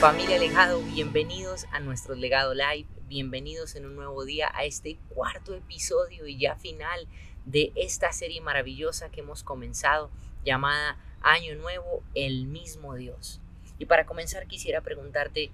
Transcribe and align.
Familia 0.00 0.38
Legado, 0.38 0.82
bienvenidos 0.82 1.64
a 1.72 1.80
nuestro 1.80 2.14
Legado 2.14 2.52
Live, 2.52 2.86
bienvenidos 3.08 3.76
en 3.76 3.86
un 3.86 3.96
nuevo 3.96 4.26
día 4.26 4.50
a 4.54 4.66
este 4.66 4.98
cuarto 5.08 5.54
episodio 5.54 6.26
y 6.26 6.36
ya 6.38 6.54
final 6.54 7.08
de 7.46 7.72
esta 7.76 8.12
serie 8.12 8.42
maravillosa 8.42 9.08
que 9.08 9.20
hemos 9.20 9.42
comenzado 9.42 10.10
llamada 10.44 10.98
Año 11.22 11.54
Nuevo, 11.54 12.02
el 12.14 12.44
mismo 12.44 12.94
Dios. 12.94 13.40
Y 13.78 13.86
para 13.86 14.04
comenzar 14.04 14.46
quisiera 14.46 14.82
preguntarte 14.82 15.50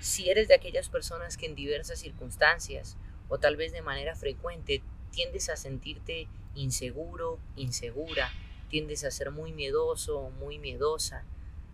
si 0.00 0.28
eres 0.28 0.48
de 0.48 0.54
aquellas 0.54 0.88
personas 0.88 1.36
que 1.36 1.46
en 1.46 1.54
diversas 1.54 2.00
circunstancias 2.00 2.96
o 3.28 3.38
tal 3.38 3.54
vez 3.54 3.72
de 3.72 3.80
manera 3.80 4.16
frecuente 4.16 4.82
tiendes 5.12 5.48
a 5.48 5.56
sentirte 5.56 6.26
inseguro, 6.56 7.38
insegura, 7.54 8.28
tiendes 8.70 9.04
a 9.04 9.12
ser 9.12 9.30
muy 9.30 9.52
miedoso 9.52 10.30
muy 10.30 10.58
miedosa. 10.58 11.24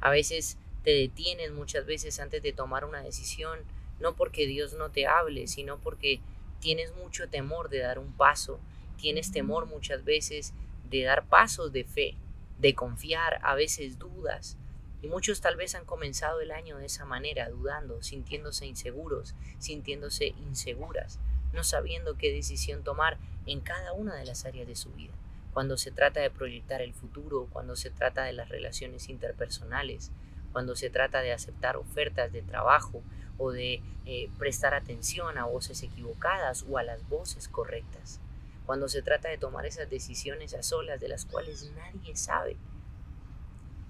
A 0.00 0.10
veces 0.10 0.58
te 0.82 0.90
detienes 0.90 1.52
muchas 1.52 1.86
veces 1.86 2.18
antes 2.20 2.42
de 2.42 2.52
tomar 2.52 2.84
una 2.84 3.02
decisión, 3.02 3.60
no 4.00 4.14
porque 4.16 4.46
Dios 4.46 4.74
no 4.74 4.90
te 4.90 5.06
hable, 5.06 5.46
sino 5.46 5.78
porque 5.78 6.20
tienes 6.60 6.94
mucho 6.96 7.28
temor 7.28 7.68
de 7.68 7.78
dar 7.78 7.98
un 7.98 8.12
paso, 8.12 8.60
tienes 8.96 9.32
temor 9.32 9.66
muchas 9.66 10.04
veces 10.04 10.54
de 10.88 11.02
dar 11.02 11.26
pasos 11.26 11.72
de 11.72 11.84
fe, 11.84 12.16
de 12.58 12.74
confiar, 12.74 13.40
a 13.42 13.54
veces 13.54 13.98
dudas. 13.98 14.56
Y 15.02 15.08
muchos 15.08 15.40
tal 15.40 15.56
vez 15.56 15.74
han 15.74 15.84
comenzado 15.84 16.40
el 16.40 16.52
año 16.52 16.78
de 16.78 16.86
esa 16.86 17.04
manera, 17.04 17.48
dudando, 17.50 18.02
sintiéndose 18.02 18.66
inseguros, 18.66 19.34
sintiéndose 19.58 20.28
inseguras, 20.46 21.18
no 21.52 21.64
sabiendo 21.64 22.16
qué 22.16 22.32
decisión 22.32 22.84
tomar 22.84 23.18
en 23.46 23.60
cada 23.60 23.92
una 23.92 24.14
de 24.14 24.24
las 24.24 24.44
áreas 24.44 24.68
de 24.68 24.76
su 24.76 24.90
vida. 24.92 25.12
Cuando 25.52 25.76
se 25.76 25.90
trata 25.90 26.20
de 26.20 26.30
proyectar 26.30 26.80
el 26.80 26.94
futuro, 26.94 27.48
cuando 27.52 27.74
se 27.74 27.90
trata 27.90 28.22
de 28.22 28.32
las 28.32 28.48
relaciones 28.48 29.08
interpersonales, 29.08 30.12
cuando 30.52 30.76
se 30.76 30.90
trata 30.90 31.20
de 31.20 31.32
aceptar 31.32 31.76
ofertas 31.76 32.32
de 32.32 32.42
trabajo 32.42 33.02
o 33.38 33.50
de 33.50 33.82
eh, 34.06 34.30
prestar 34.38 34.74
atención 34.74 35.38
a 35.38 35.44
voces 35.44 35.82
equivocadas 35.82 36.64
o 36.68 36.78
a 36.78 36.82
las 36.82 37.08
voces 37.08 37.48
correctas, 37.48 38.20
cuando 38.66 38.88
se 38.88 39.02
trata 39.02 39.28
de 39.28 39.38
tomar 39.38 39.66
esas 39.66 39.90
decisiones 39.90 40.54
a 40.54 40.62
solas 40.62 41.00
de 41.00 41.08
las 41.08 41.24
cuales 41.24 41.72
nadie 41.74 42.14
sabe. 42.16 42.56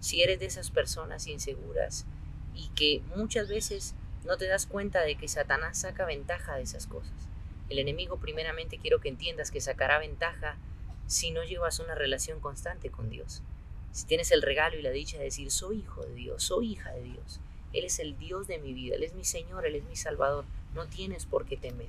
Si 0.01 0.23
eres 0.23 0.41
de 0.41 0.47
esas 0.47 0.71
personas 0.71 1.27
inseguras 1.27 2.07
y 2.55 2.69
que 2.71 3.03
muchas 3.17 3.49
veces 3.49 3.95
no 4.25 4.37
te 4.37 4.47
das 4.47 4.67
cuenta 4.67 5.03
de 5.03 5.17
que 5.17 5.29
Satanás 5.29 5.79
saca 5.79 6.05
ventaja 6.05 6.57
de 6.57 6.63
esas 6.63 6.87
cosas. 6.87 7.29
El 7.69 7.79
enemigo 7.79 8.19
primeramente 8.19 8.79
quiero 8.79 9.01
que 9.01 9.09
entiendas 9.09 9.51
que 9.51 9.61
sacará 9.61 9.99
ventaja 9.99 10.57
si 11.07 11.31
no 11.31 11.43
llevas 11.43 11.81
una 11.81 11.95
relación 11.95 12.41
constante 12.41 12.91
con 12.91 13.11
Dios. 13.11 13.43
Si 13.93 14.07
tienes 14.07 14.31
el 14.33 14.41
regalo 14.41 14.79
y 14.79 14.83
la 14.83 14.91
dicha 14.91 15.19
de 15.19 15.25
decir, 15.25 15.51
soy 15.51 15.81
hijo 15.81 16.03
de 16.03 16.15
Dios, 16.15 16.43
soy 16.43 16.73
hija 16.73 16.93
de 16.93 17.03
Dios, 17.03 17.41
Él 17.75 17.85
es 17.85 17.98
el 17.98 18.17
Dios 18.19 18.47
de 18.47 18.59
mi 18.59 18.73
vida, 18.73 18.97
Él 18.97 19.03
es 19.03 19.12
mi 19.12 19.25
Señor, 19.25 19.67
Él 19.67 19.75
es 19.75 19.85
mi 19.85 19.97
Salvador, 19.97 20.47
no 20.75 20.87
tienes 20.87 21.27
por 21.27 21.45
qué 21.45 21.59
temer. 21.59 21.89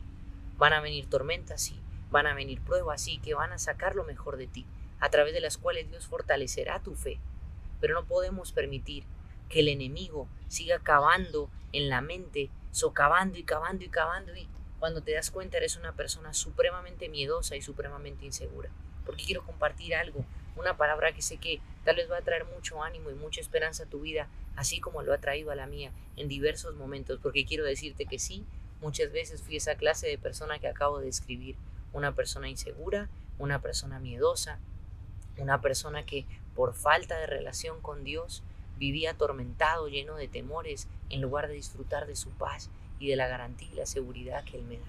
Van 0.57 0.73
a 0.73 0.81
venir 0.81 1.09
tormentas, 1.09 1.61
sí, 1.61 1.79
van 2.11 2.27
a 2.27 2.33
venir 2.33 2.59
pruebas, 2.61 3.01
sí, 3.01 3.19
que 3.19 3.33
van 3.33 3.53
a 3.53 3.57
sacar 3.57 3.95
lo 3.95 4.03
mejor 4.03 4.35
de 4.35 4.47
ti, 4.47 4.65
a 4.99 5.09
través 5.09 5.33
de 5.33 5.39
las 5.39 5.57
cuales 5.57 5.89
Dios 5.89 6.05
fortalecerá 6.05 6.83
tu 6.83 6.93
fe. 6.93 7.19
Pero 7.79 7.93
no 7.93 8.05
podemos 8.05 8.51
permitir 8.51 9.05
que 9.47 9.61
el 9.61 9.69
enemigo 9.69 10.27
siga 10.49 10.79
cavando 10.79 11.49
en 11.71 11.89
la 11.89 12.01
mente, 12.01 12.49
socavando 12.71 13.37
y 13.37 13.43
cavando 13.43 13.85
y 13.85 13.89
cavando 13.89 14.35
y 14.35 14.47
cuando 14.79 15.01
te 15.01 15.13
das 15.13 15.31
cuenta 15.31 15.55
eres 15.55 15.77
una 15.77 15.93
persona 15.93 16.33
supremamente 16.33 17.07
miedosa 17.07 17.55
y 17.55 17.61
supremamente 17.61 18.25
insegura. 18.25 18.69
Porque 19.05 19.23
quiero 19.23 19.43
compartir 19.43 19.95
algo 19.95 20.25
una 20.55 20.77
palabra 20.77 21.13
que 21.13 21.21
sé 21.21 21.37
que 21.37 21.59
tal 21.83 21.95
vez 21.95 22.09
va 22.09 22.17
a 22.17 22.21
traer 22.21 22.45
mucho 22.45 22.83
ánimo 22.83 23.09
y 23.09 23.15
mucha 23.15 23.41
esperanza 23.41 23.83
a 23.83 23.87
tu 23.87 24.01
vida, 24.01 24.27
así 24.55 24.79
como 24.79 25.01
lo 25.01 25.13
ha 25.13 25.17
traído 25.17 25.51
a 25.51 25.55
la 25.55 25.67
mía 25.67 25.91
en 26.15 26.27
diversos 26.27 26.75
momentos, 26.75 27.19
porque 27.21 27.45
quiero 27.45 27.65
decirte 27.65 28.05
que 28.05 28.19
sí, 28.19 28.45
muchas 28.81 29.11
veces 29.11 29.41
fui 29.41 29.55
esa 29.55 29.75
clase 29.75 30.07
de 30.07 30.17
persona 30.17 30.59
que 30.59 30.67
acabo 30.67 30.99
de 30.99 31.05
describir, 31.05 31.55
una 31.91 32.13
persona 32.15 32.49
insegura, 32.49 33.09
una 33.39 33.61
persona 33.61 33.99
miedosa, 33.99 34.59
una 35.37 35.61
persona 35.61 36.05
que 36.05 36.25
por 36.55 36.73
falta 36.73 37.17
de 37.17 37.27
relación 37.27 37.81
con 37.81 38.03
Dios 38.03 38.43
vivía 38.77 39.11
atormentado, 39.11 39.87
lleno 39.87 40.15
de 40.15 40.27
temores, 40.27 40.87
en 41.09 41.21
lugar 41.21 41.47
de 41.47 41.53
disfrutar 41.53 42.07
de 42.07 42.15
su 42.15 42.29
paz 42.31 42.69
y 42.99 43.09
de 43.09 43.15
la 43.15 43.27
garantía 43.27 43.69
y 43.71 43.75
la 43.75 43.85
seguridad 43.85 44.43
que 44.43 44.57
Él 44.57 44.63
me 44.63 44.77
da. 44.77 44.85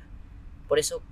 Por 0.68 0.78
eso, 0.78 1.02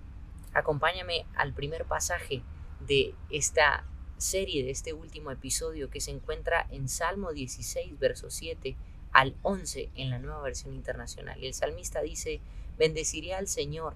acompáñame 0.55 1.27
al 1.35 1.53
primer 1.53 1.85
pasaje 1.85 2.43
de 2.87 3.15
esta 3.31 3.85
serie 4.19 4.65
de 4.65 4.71
este 4.71 4.93
último 4.93 5.31
episodio 5.31 5.91
que 5.91 6.01
se 6.01 6.13
encuentra 6.13 6.67
en 6.71 6.89
Salmo 6.89 7.33
16, 7.33 7.99
verso 7.99 8.31
7 8.31 8.77
al 9.13 9.35
11 9.43 9.91
en 9.97 10.11
la 10.11 10.19
nueva 10.19 10.41
versión 10.43 10.75
internacional. 10.75 11.43
Y 11.43 11.47
el 11.47 11.55
salmista 11.55 12.03
dice, 12.03 12.41
bendeciré 12.79 13.35
al 13.35 13.49
Señor 13.49 13.95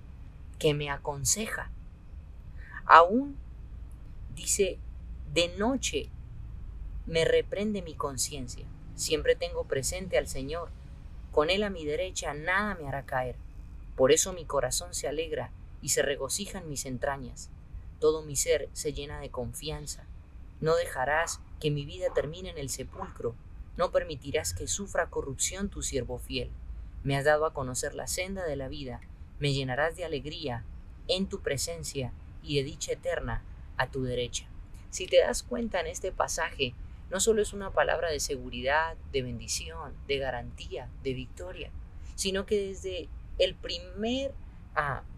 que 0.59 0.75
me 0.75 0.91
aconseja. 0.91 1.71
Aún 2.85 3.37
dice, 4.35 4.79
de 5.33 5.49
noche 5.57 6.09
me 7.07 7.25
reprende 7.25 7.83
mi 7.83 7.95
conciencia. 7.95 8.67
Siempre 8.95 9.37
tengo 9.37 9.65
presente 9.65 10.19
al 10.19 10.29
Señor. 10.29 10.71
Con 11.31 11.51
Él 11.51 11.63
a 11.63 11.71
mi 11.71 11.85
derecha 11.85 12.35
nada 12.35 12.75
me 12.75 12.89
hará 12.89 13.05
caer. 13.05 13.37
Por 13.97 14.13
eso 14.13 14.33
mi 14.33 14.45
corazón 14.45 14.95
se 14.95 15.09
alegra 15.09 15.51
y 15.83 15.91
se 15.91 16.03
regocija 16.03 16.59
en 16.59 16.69
mis 16.69 16.85
entrañas. 16.85 17.51
Todo 18.01 18.23
mi 18.23 18.37
ser 18.37 18.69
se 18.73 18.93
llena 18.93 19.21
de 19.21 19.31
confianza 19.31 20.07
no 20.61 20.75
dejarás 20.77 21.41
que 21.61 21.71
mi 21.71 21.85
vida 21.85 22.07
termine 22.15 22.51
en 22.51 22.59
el 22.59 22.71
sepulcro, 22.71 23.35
no 23.77 23.93
permitirás 23.93 24.55
que 24.55 24.67
sufra 24.67 25.11
corrupción 25.11 25.69
tu 25.69 25.83
siervo 25.83 26.19
fiel. 26.19 26.51
Me 27.03 27.17
has 27.17 27.25
dado 27.25 27.45
a 27.47 27.53
conocer 27.53 27.95
la 27.95 28.07
senda 28.07 28.45
de 28.45 28.57
la 28.57 28.69
vida, 28.69 29.01
me 29.39 29.53
llenarás 29.53 29.97
de 29.97 30.05
alegría 30.05 30.65
en 31.09 31.29
tu 31.29 31.41
presencia 31.41 32.13
y 32.43 32.57
de 32.57 32.65
dicha 32.65 32.93
eterna 32.93 33.43
a 33.77 33.91
tu 33.91 34.03
derecha. 34.03 34.47
Si 34.91 35.07
te 35.07 35.21
das 35.21 35.43
cuenta 35.43 35.81
en 35.81 35.89
este 35.89 36.11
pasaje, 36.11 36.75
no 37.11 37.21
solo 37.21 37.43
es 37.43 37.53
una 37.53 37.71
palabra 37.71 38.11
de 38.11 38.19
seguridad, 38.19 38.97
de 39.13 39.23
bendición, 39.23 39.95
de 40.09 40.19
garantía, 40.19 40.89
de 41.03 41.13
victoria, 41.13 41.71
sino 42.15 42.47
que 42.47 42.69
desde 42.69 43.09
el 43.39 43.55
primer 43.55 44.33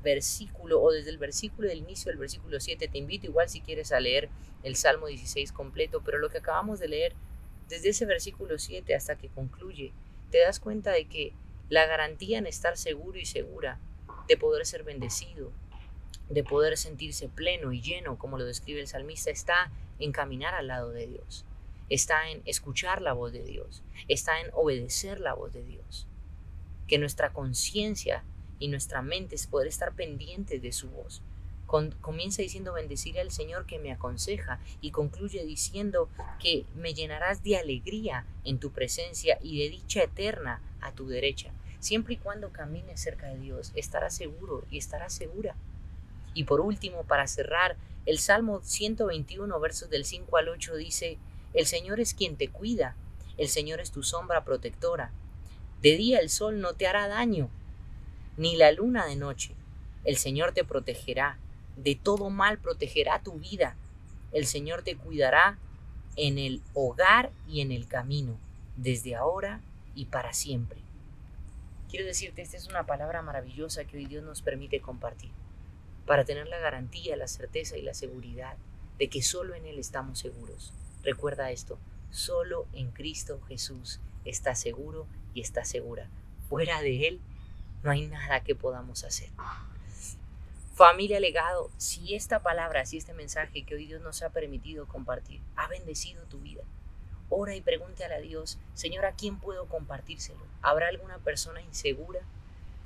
versículo 0.02 0.80
o 0.80 0.92
desde 0.92 1.10
el 1.10 1.19
versículo 1.19 1.69
del 1.69 1.78
inicio 1.78 2.10
del 2.10 2.19
versículo 2.19 2.60
7. 2.60 2.88
Te 2.88 2.98
invito 2.98 3.26
igual 3.26 3.48
si 3.48 3.60
quieres 3.60 3.92
a 3.92 4.00
leer 4.00 4.28
el 4.62 4.76
Salmo 4.76 5.06
16 5.06 5.52
completo, 5.52 6.02
pero 6.04 6.19
lo 6.19 6.30
que 6.30 6.38
acabamos 6.38 6.78
de 6.78 6.88
leer 6.88 7.14
desde 7.69 7.91
ese 7.91 8.06
versículo 8.06 8.58
7 8.58 8.94
hasta 8.94 9.19
que 9.19 9.28
concluye, 9.28 9.92
te 10.30 10.41
das 10.41 10.60
cuenta 10.60 10.92
de 10.92 11.06
que 11.06 11.32
la 11.69 11.86
garantía 11.86 12.38
en 12.38 12.46
estar 12.46 12.76
seguro 12.76 13.19
y 13.19 13.26
segura 13.26 13.78
de 14.26 14.36
poder 14.36 14.64
ser 14.66 14.84
bendecido, 14.84 15.52
de 16.28 16.44
poder 16.44 16.76
sentirse 16.76 17.28
pleno 17.28 17.72
y 17.72 17.80
lleno, 17.80 18.19
como 18.19 18.38
lo 18.38 18.44
describe 18.44 18.80
el 18.80 18.88
salmista, 18.88 19.30
está 19.30 19.70
en 19.98 20.12
caminar 20.12 20.54
al 20.54 20.69
lado 20.69 20.90
de 20.90 21.06
Dios, 21.06 21.44
está 21.88 22.30
en 22.30 22.42
escuchar 22.44 23.02
la 23.02 23.12
voz 23.12 23.32
de 23.32 23.42
Dios, 23.42 23.82
está 24.08 24.40
en 24.40 24.50
obedecer 24.52 25.20
la 25.20 25.34
voz 25.34 25.52
de 25.52 25.64
Dios. 25.64 26.06
Que 26.86 26.98
nuestra 26.98 27.34
conciencia 27.34 28.25
y 28.58 28.69
nuestra 28.69 29.02
mente 29.02 29.34
es 29.34 29.46
poder 29.46 29.69
estar 29.69 29.92
pendientes 29.94 30.62
de 30.62 30.72
su 30.72 30.91
voz. 30.91 31.22
comienza 32.00 32.42
diciendo 32.42 32.72
bendeciré 32.72 33.20
al 33.20 33.30
Señor 33.30 33.66
que 33.66 33.78
me 33.78 33.92
aconseja 33.92 34.58
y 34.80 34.91
concluye 34.91 35.44
diciendo 35.44 36.08
que 36.38 36.64
me 36.74 36.94
llenarás 36.94 37.42
de 37.42 37.56
alegría 37.56 38.26
en 38.44 38.58
tu 38.58 38.70
presencia 38.70 39.38
y 39.43 39.58
de 39.58 39.70
dicha 39.70 40.02
eterna 40.02 40.62
a 40.81 40.93
tu 40.93 41.08
derecha. 41.08 41.52
Siempre 41.81 42.14
y 42.14 42.16
cuando 42.16 42.50
camines 42.50 43.00
cerca 43.00 43.28
de 43.28 43.38
Dios, 43.38 43.72
estarás 43.75 44.16
seguro 44.16 44.64
y 44.70 44.78
estarás 44.78 45.12
segura. 45.12 45.54
Y 46.34 46.44
por 46.44 46.61
último, 46.61 47.04
para 47.04 47.26
cerrar, 47.26 47.76
el 48.06 48.19
Salmo 48.19 48.61
121, 48.62 49.61
versos 49.61 49.90
del 49.90 50.04
5 50.04 50.37
al 50.37 50.49
8 50.49 50.76
dice, 50.76 51.19
El 51.52 51.66
Señor 51.66 52.00
es 52.00 52.14
quien 52.14 52.37
te 52.37 52.49
cuida, 52.49 52.96
el 53.37 53.49
Señor 53.49 53.81
es 53.81 53.90
tu 53.90 54.02
sombra 54.02 54.44
protectora. 54.44 55.12
De 55.82 55.96
día 55.96 56.19
el 56.19 56.31
sol 56.31 56.61
no 56.61 56.75
te 56.75 56.87
hará 56.87 57.06
daño, 57.06 57.50
ni 58.38 58.56
la 58.56 58.73
luna 58.73 59.05
de 59.05 59.17
noche. 59.17 59.55
El 60.05 60.17
Señor 60.17 60.52
te 60.52 60.64
protegerá, 60.64 61.38
de 61.76 61.94
todo 61.94 62.31
mal 62.31 62.58
protegerá 62.58 63.23
tu 63.23 63.32
vida. 63.32 63.76
El 64.32 64.46
Señor 64.46 64.82
te 64.82 64.96
cuidará 64.96 65.58
en 66.17 66.38
el 66.38 66.62
hogar 66.73 67.31
y 67.46 67.61
en 67.61 67.73
el 67.73 67.87
camino, 67.87 68.38
desde 68.76 69.14
ahora 69.14 69.61
y 69.94 70.06
para 70.06 70.32
siempre. 70.32 70.79
Quiero 71.90 72.06
decirte, 72.06 72.43
esta 72.43 72.56
es 72.56 72.69
una 72.69 72.87
palabra 72.87 73.23
maravillosa 73.23 73.85
que 73.85 73.96
hoy 73.96 74.06
Dios 74.06 74.25
nos 74.25 74.43
permite 74.43 74.81
compartir, 74.81 75.31
para 76.06 76.25
tener 76.25 76.46
la 76.49 76.58
garantía, 76.58 77.17
la 77.17 77.29
certeza 77.29 77.76
y 77.76 77.82
la 77.82 77.94
seguridad 77.94 78.56
de 78.99 79.08
que 79.08 79.23
solo 79.23 79.55
en 79.55 79.67
Él 79.67 79.79
estamos 79.79 80.19
seguros. 80.19 80.73
Recuerda 81.02 81.50
esto, 81.50 81.79
solo 82.11 82.67
en 82.73 82.90
Cristo 82.90 83.40
Jesús 83.49 84.00
estás 84.25 84.61
seguro 84.61 85.06
y 85.35 85.40
estás 85.40 85.69
segura. 85.69 86.08
Fuera 86.49 86.82
de 86.82 87.08
Él 87.08 87.20
no 87.82 87.90
hay 87.90 88.06
nada 88.06 88.42
que 88.42 88.54
podamos 88.54 89.04
hacer. 89.04 89.30
Familia 90.75 91.19
legado, 91.19 91.70
si 91.76 92.14
esta 92.14 92.42
palabra, 92.42 92.86
si 92.86 92.98
este 92.98 93.12
mensaje 93.12 93.64
que 93.64 93.75
hoy 93.75 93.86
Dios 93.86 94.00
nos 94.00 94.22
ha 94.22 94.30
permitido 94.30 94.86
compartir 94.86 95.40
ha 95.56 95.66
bendecido 95.66 96.22
tu 96.25 96.38
vida, 96.38 96.62
Ora 97.30 97.54
y 97.54 97.60
pregúntale 97.60 98.14
a 98.14 98.20
Dios, 98.20 98.58
Señor, 98.72 99.04
¿a 99.04 99.12
quién 99.12 99.38
puedo 99.38 99.66
compartírselo? 99.66 100.40
¿Habrá 100.62 100.88
alguna 100.88 101.19
persona 101.19 101.60
insegura, 101.60 102.20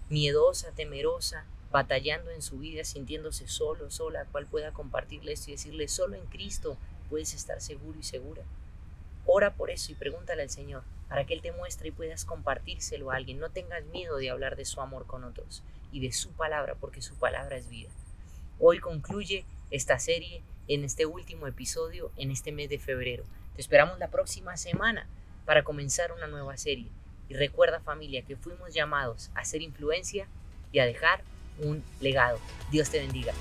miedosa, 0.09 0.73
temerosa, 0.73 1.45
batallando 1.71 2.31
en 2.33 2.43
su 2.43 2.59
vida, 2.59 2.83
sintiéndose 2.83 3.47
solo, 3.47 3.91
sola, 3.93 4.27
cual 4.33 4.47
pueda 4.47 4.73
compartirle 4.73 5.33
esto 5.33 5.51
y 5.51 5.53
decirle, 5.53 5.87
solo 5.87 6.17
en 6.17 6.27
Cristo 6.27 6.77
puedes 7.09 7.35
estar 7.35 7.61
seguro 7.61 8.01
y 8.01 8.03
segura? 8.03 8.43
Ora 9.27 9.55
por 9.55 9.71
eso 9.71 9.93
y 9.93 9.95
pregúntale 9.95 10.43
al 10.43 10.51
Señor 10.51 10.83
para 11.09 11.25
que 11.25 11.35
Él 11.35 11.43
te 11.43 11.53
muestre 11.53 11.89
y 11.89 11.93
puedas 11.93 12.25
compartírselo 12.25 13.11
a 13.11 13.17
alguien. 13.17 13.39
No 13.39 13.51
tengas 13.51 13.85
miedo 13.87 14.17
de 14.17 14.31
hablar 14.31 14.57
de 14.57 14.65
su 14.65 14.81
amor 14.81 15.07
con 15.07 15.25
otros 15.25 15.63
y 15.93 16.01
de 16.01 16.13
su 16.13 16.31
palabra, 16.31 16.75
porque 16.75 17.03
su 17.03 17.15
palabra 17.17 17.57
es 17.57 17.69
vida. 17.69 17.91
Hoy 18.59 18.79
concluye 18.79 19.45
esta 19.71 19.99
serie 19.99 20.43
en 20.69 20.85
este 20.85 21.07
último 21.07 21.47
episodio 21.47 22.11
en 22.17 22.31
este 22.31 22.53
mes 22.53 22.69
de 22.69 22.79
febrero. 22.79 23.25
Te 23.55 23.61
esperamos 23.61 23.99
la 23.99 24.09
próxima 24.09 24.57
semana 24.57 25.07
para 25.45 25.65
comenzar 25.65 26.13
una 26.13 26.27
nueva 26.27 26.57
serie. 26.57 26.89
Y 27.29 27.35
recuerda 27.35 27.81
familia 27.81 28.23
que 28.23 28.37
fuimos 28.37 28.75
llamados 28.75 29.31
a 29.35 29.41
hacer 29.41 29.63
influencia 29.63 30.27
y 30.73 30.79
a 30.79 30.87
dejar 30.87 31.23
un 31.59 31.83
legado. 32.01 32.39
Dios 32.71 32.91
te 32.91 32.99
bendiga. 32.99 33.33